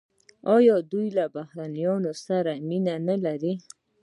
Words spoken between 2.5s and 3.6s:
مینه نلري؟